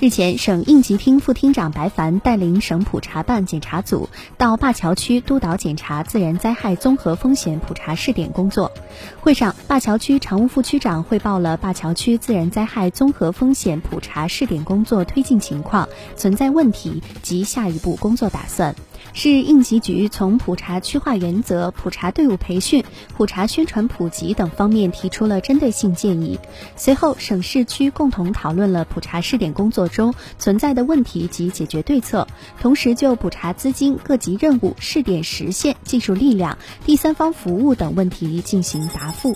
[0.00, 8.70] 日前，省应急厅副厅长白凡带领省普查办检查组到灞桥区督导检查自然灾害综合风险普查试点工作。
[9.18, 18.76] 会上，灞桥区常务副区长汇报了灞桥区自然灾害综合风险普查试点工作推进情况、存在问题及下一步工作打算。
[19.20, 22.84] 市应急局从普查区划原则、普查队伍培训、
[23.16, 26.38] 普查宣传普及等方面提出了针对性建议。
[26.76, 32.28] 随后，省市区共同讨论了普查试点工作中存在的问题及解决对策，
[32.60, 36.56] 同时就普查资金、各级任务、试点时限、技术力量、
[36.86, 39.34] 第三方服务等问题进行答复。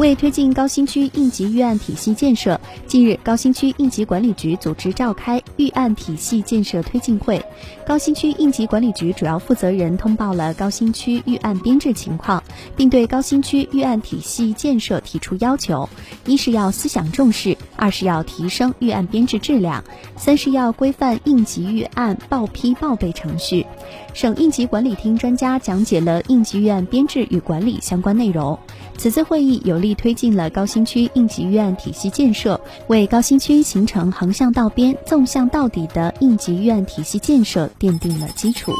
[0.00, 7.44] 为推进高新区应急预案体系建设，近日，高新区应急管理局组织召开预案体系建设推进会。
[7.86, 12.39] 高新区应急管理局主要负责人通报了高新区预案编制情况，
[12.76, 15.88] 并对高新区预案体系建设提出要求：
[16.26, 19.82] 一是要思想重视，二是要提升预案编制质量，
[20.16, 23.66] 三是要规范应急预案报批报备程序。
[24.12, 28.58] 省应急管理厅专家讲解了应急预案编制与管理相关内容。
[28.98, 38.72] 此次会议有力推进了高新区应急预案体系建设，为高新区形成横向到边、纵向到底的应急预案体系建设奠定了基础。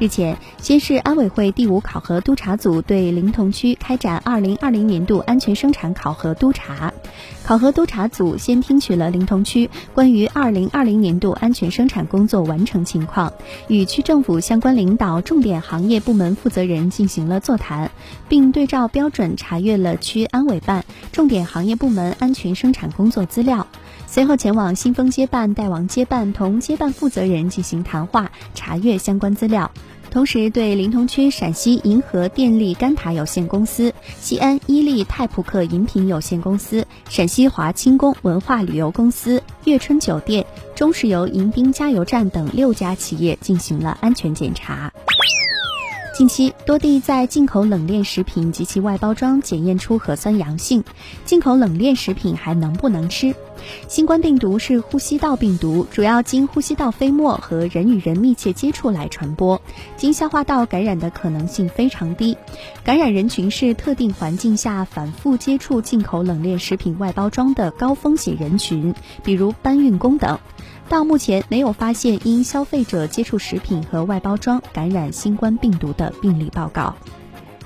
[0.00, 6.92] 日前，先市安委会第五考核督查组对临潼区开展二零二零年度安全生产考核督查。
[7.44, 13.32] 考核督查组先听取了临潼区关于二零二零年度安全生产工作完成情况，
[13.68, 17.92] 与区政府相关领导、重点行业部门负责人进行了座谈，
[18.28, 23.68] 并对照标准查阅了区安委办、重点行业部门安全生产工作资料。
[24.06, 29.70] 随后前往新丰街办、代王街办，同街办负责人进行谈话，查阅相关资料。
[30.10, 44.92] 同时，对临潼区陕西银河电力甘塔有限公司、西安伊利泰普克饮品有限公司、陕西华清宫文化旅游公司、悦春酒店、中石油迎宾加油站等六家企业进行了安全检查。
[46.14, 50.84] 近期，多地在进口冷链食品及其外包装检验出核酸阳性，
[51.24, 53.34] 进口冷链食品还能不能吃？
[53.88, 59.60] 新冠病毒是呼吸道病毒，主要经呼吸道飞沫和人与人密切接触来传播，
[59.96, 62.36] 经消化道感染的可能性非常低。
[62.84, 70.38] 感染人群是特定环境下反复接触进口冷链食品外包装的高风险人群，比如搬运工等。
[70.88, 76.94] 到目前，没有发现因消费者接触食品和外包装感染新冠病毒的病例报告。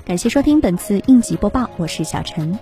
[0.05, 2.57] 感谢收听本次应急播报，我是小陈。